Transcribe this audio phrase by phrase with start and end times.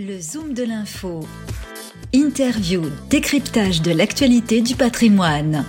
[0.00, 1.26] Le Zoom de l'info.
[2.14, 5.64] Interview, décryptage de l'actualité du patrimoine.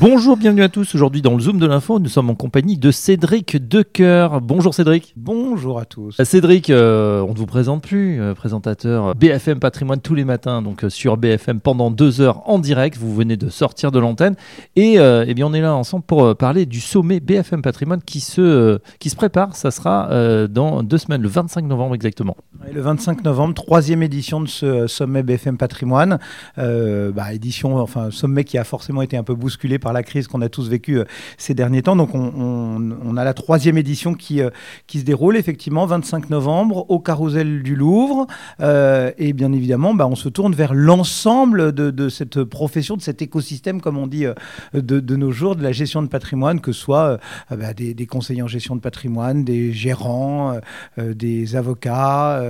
[0.00, 0.94] Bonjour, bienvenue à tous.
[0.94, 4.40] Aujourd'hui dans le Zoom de l'info, nous sommes en compagnie de Cédric Decoeur.
[4.40, 5.12] Bonjour Cédric.
[5.16, 6.20] Bonjour à tous.
[6.20, 10.62] Euh, Cédric, euh, on ne vous présente plus, euh, présentateur BFM Patrimoine tous les matins,
[10.62, 12.96] donc euh, sur BFM pendant deux heures en direct.
[12.96, 14.36] Vous venez de sortir de l'antenne
[14.76, 18.78] et eh bien on est là ensemble pour parler du sommet BFM Patrimoine qui se,
[19.00, 19.56] qui se prépare.
[19.56, 22.36] Ça sera dans deux semaines, le 25 novembre exactement.
[22.70, 26.20] Et le 25 novembre, troisième édition de ce sommet BFM Patrimoine.
[26.56, 30.42] Bah, édition, enfin sommet qui a forcément été un peu bousculé par la crise qu'on
[30.42, 31.04] a tous vécue euh,
[31.36, 31.96] ces derniers temps.
[31.96, 34.50] Donc on, a la troisième édition qui, euh,
[34.86, 38.26] qui se déroule effectivement 25 novembre au Carrousel du Louvre.
[38.60, 43.22] Euh, et bien évidemment, bah, on se tourne vers l'ensemble de, cette profession, de cet
[43.22, 44.26] écosystème, comme on dit
[44.74, 47.18] de, nos jours, de la gestion de patrimoine, que ce soit
[47.52, 50.58] euh, bah, des, conseillers en gestion de patrimoine, des gérants,
[50.96, 52.42] des avocats,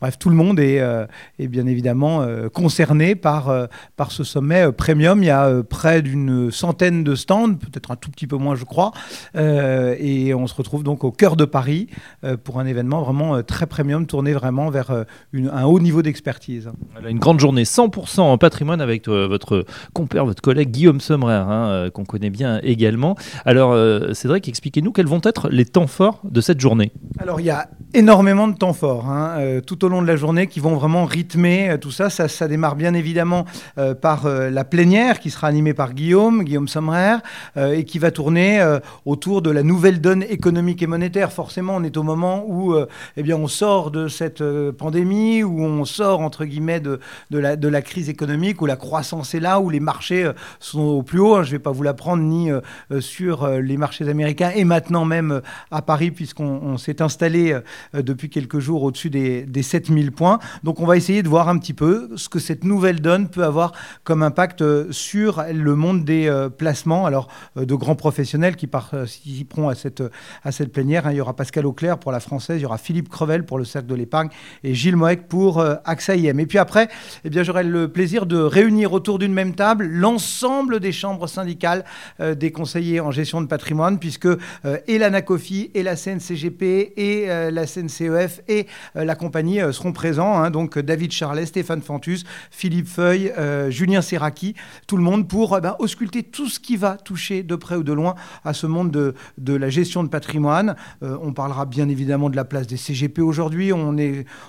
[0.00, 0.82] bref, tout le monde est,
[1.38, 5.22] est bien évidemment concerné par, par ce sommet premium.
[5.22, 8.64] Il y a près d'une centaine de stands, peut-être un tout petit peu moins, je
[8.64, 8.92] crois,
[9.36, 11.88] Euh, et on se retrouve donc au cœur de Paris
[12.24, 15.80] euh, pour un événement vraiment euh, très premium, tourné vraiment vers euh, une- un haut
[15.80, 16.70] niveau d'expertise.
[16.92, 21.32] Voilà, une grande journée 100% en patrimoine avec euh, votre compère, votre collègue Guillaume Sommerer,
[21.34, 23.16] hein, euh, qu'on connaît bien également.
[23.44, 26.92] Alors euh, Cédric, expliquez-nous quels vont être les temps forts de cette journée.
[27.18, 30.16] Alors il y a énormément de temps forts hein, euh, tout au long de la
[30.16, 32.10] journée qui vont vraiment rythmer euh, tout ça.
[32.10, 32.26] ça.
[32.28, 33.44] ça démarre bien évidemment
[33.78, 37.18] euh, par euh, la plénière qui sera animée par Guillaume, Guillaume Sommerer,
[37.56, 38.62] et qui va tourner
[39.04, 41.32] autour de la nouvelle donne économique et monétaire.
[41.32, 42.74] Forcément, on est au moment où
[43.16, 47.00] eh bien, on sort de cette pandémie, où on sort entre guillemets de,
[47.30, 50.80] de, la, de la crise économique, où la croissance est là, où les marchés sont
[50.80, 51.36] au plus haut.
[51.36, 51.42] hein.
[51.42, 52.50] Je ne vais pas vous l'apprendre ni
[53.00, 57.56] sur les marchés américains et maintenant même à Paris, puisqu'on on s'est installé
[57.92, 60.38] depuis quelques jours au-dessus des, des 7000 points.
[60.62, 63.44] Donc on va essayer de voir un petit peu ce que cette nouvelle donne peut
[63.44, 63.72] avoir
[64.04, 67.06] comme impact euh, sur le monde des euh, placements.
[67.06, 70.02] Alors euh, de grands professionnels qui participeront à cette,
[70.42, 71.06] à cette plénière.
[71.06, 71.12] hein.
[71.12, 73.64] Il y aura Pascal Auclair pour la française, il y aura Philippe Crevel pour le
[73.64, 74.28] Cercle de l'épargne
[74.62, 76.40] et Gilles Moec pour euh, AXA IM.
[76.40, 76.88] Et puis après,
[77.24, 81.84] eh bien, j'aurai le plaisir de réunir autour d'une même table l'ensemble des chambres syndicales
[82.20, 87.30] euh, des conseillers en gestion de patrimoine, puisque euh, et l'ANACOFI, et la CNCGP, et
[87.30, 90.38] euh, la CNCEF, et euh, la compagnie euh, seront présents.
[90.38, 90.50] hein.
[90.50, 93.32] donc euh, David Charlet, Stéphane Fantus, Philippe Feuille,
[93.68, 94.54] Julien Serraki,
[94.86, 97.82] tout le monde pour euh, ben, ausculter tout ce qui va toucher de près ou
[97.82, 98.14] de loin
[98.44, 100.76] à ce monde de, de la gestion de patrimoine.
[101.02, 103.96] On parlera bien évidemment de la place des CGP aujourd'hui, on,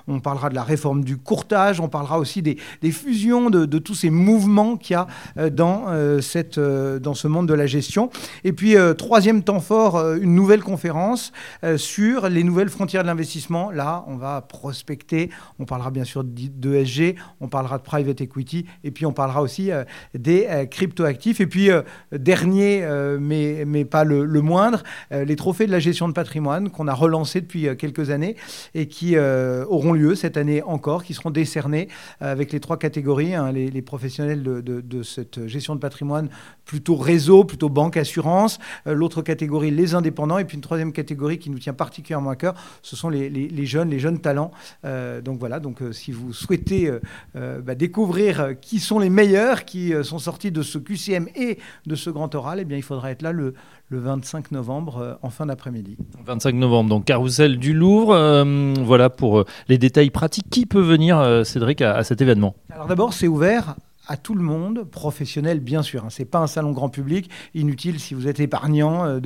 [0.08, 3.80] on parlera de la réforme du courtage, on parlera aussi des, des fusions, de, de
[3.80, 5.08] tous ces mouvements qu'il y a
[5.50, 5.86] dans,
[6.22, 8.10] cette, dans ce monde de la gestion.
[8.44, 11.32] Et puis, troisième temps fort, une nouvelle conférence
[11.78, 13.72] sur les nouvelles frontières de l'investissement.
[13.72, 18.92] Là, on va prospecter, on parlera bien sûr d'ESG, on parlera de private equity, et
[18.92, 19.84] puis on parlera aussi euh,
[20.14, 21.40] des euh, cryptoactifs.
[21.40, 21.82] Et puis, euh,
[22.12, 26.88] dernier, euh, mais, mais pas le, moindre, les trophées de la gestion de patrimoine qu'on
[26.88, 28.36] a relancés depuis quelques années
[28.74, 31.88] et qui auront lieu cette année encore, qui seront décernés
[32.20, 36.30] avec les trois catégories, hein, les, professionnels de, cette gestion de patrimoine
[36.66, 41.50] plutôt réseau, plutôt banque, assurance, l'autre catégorie les indépendants, et puis une troisième catégorie qui
[41.50, 42.56] nous tient particulièrement à cœur,
[42.96, 44.52] sont les, les- les jeunes, les jeunes talents.
[44.86, 46.92] Euh, donc voilà, donc euh, si vous souhaitez
[47.36, 51.96] euh, bah, découvrir qui sont les meilleurs qui sont sortis de ce QCM et de
[51.96, 53.54] ce grand oral, eh bien il faudra être là le,
[53.90, 55.98] le 25 novembre euh, en fin d'après-midi.
[56.26, 58.14] 25 novembre, donc Carousel du Louvre.
[58.14, 60.46] Euh, voilà pour euh, les détails pratiques.
[60.50, 62.56] Qui peut venir, Cédric, à, à cet événement?
[62.72, 63.76] Alors d'abord, c'est ouvert
[64.08, 66.06] à tout le monde, professionnel bien sûr.
[66.06, 66.10] Hein.
[66.10, 67.30] C'est pas un salon grand public.
[67.54, 69.20] Inutile si vous êtes épargnant euh,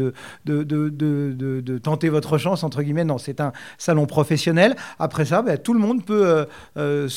[0.46, 3.04] de, tenter votre chance entre guillemets.
[3.04, 4.76] Non, c'est un salon professionnel.
[4.98, 6.46] Après ça, ben, tout le monde peut euh,
[6.78, 7.08] euh,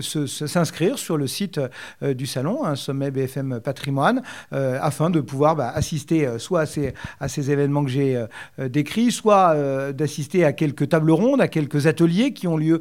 [0.00, 1.60] se, s'inscrire sur le site
[2.02, 6.66] du salon, un sommet BFM Patrimoine, afin de pouvoir bah, assister soit
[7.20, 8.24] à ces, événements que j'ai
[8.58, 12.80] décrits, soit d'assister à quelques tables rondes, à quelques ateliers qui ont lieu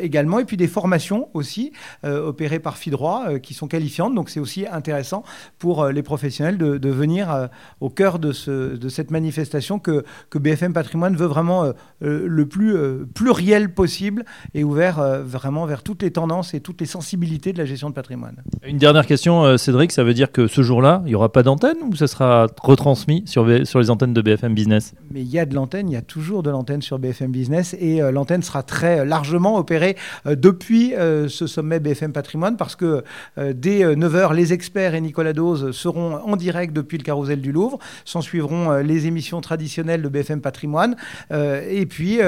[0.00, 1.72] également, et puis des formations aussi
[2.02, 4.14] opérées par FIDROIT euh, qui sont qualifiantes.
[4.14, 5.22] Donc c'est aussi intéressant
[5.58, 7.46] pour euh, les professionnels de, de venir euh,
[7.80, 12.76] au cœur de, ce- de cette manifestation que, que BFM Patrimoine veut vraiment le plus
[13.14, 14.24] pluriel possible
[14.54, 17.94] et ouvert vraiment vers toutes les tendances et toutes les sensibilités de la gestion de
[17.94, 18.36] patrimoine.
[18.66, 21.76] Une dernière question, Cédric, ça veut dire que ce jour-là, il n'y aura pas d'antenne
[21.88, 24.94] ou ça sera retransmis sur, les antennes de BFM Business?
[25.10, 27.74] Mais il y a de l'antenne, il y a toujours de l'antenne sur BFM Business
[27.78, 29.96] et l'antenne sera très largement opérée
[30.26, 30.92] depuis
[31.28, 36.16] ce sommet BFM Patrimoine parce que puisque dès 9h, les experts et Nicolas Dose seront
[36.16, 37.78] en direct depuis le carrousel du Louvre.
[38.04, 40.96] S'en suivront les émissions traditionnelles de BFM Patrimoine.
[41.30, 42.18] et puis,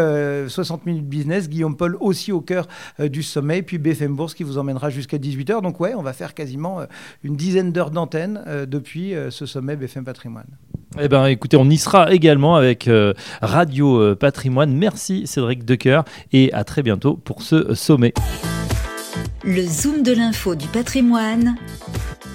[0.49, 2.69] 60 minutes business, Guillaume Paul aussi au cœur
[2.99, 3.59] du sommet.
[3.59, 5.63] Et puis BFM Bourse qui vous emmènera jusqu'à 18h.
[5.63, 6.81] Donc, ouais, on va faire quasiment
[7.23, 10.47] une dizaine d'heures d'antenne depuis ce sommet BFM Patrimoine.
[10.99, 13.13] Eh bien, écoutez, on y sera également avec euh,
[13.43, 14.73] Radio euh, Patrimoine.
[14.75, 18.15] Merci Cédric Decoeur et à très bientôt pour ce sommet.
[19.49, 21.55] Le Zoom de l'info du patrimoine,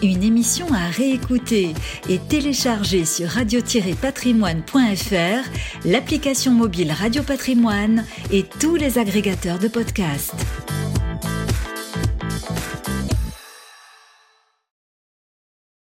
[0.01, 1.73] une émission à réécouter
[2.07, 5.49] et télécharger sur radio-patrimoine.fr,
[5.83, 10.35] l'application mobile Radio Patrimoine et tous les agrégateurs de podcasts.